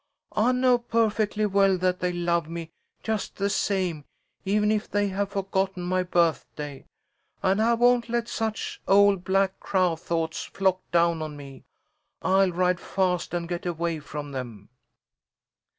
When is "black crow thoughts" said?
9.23-10.43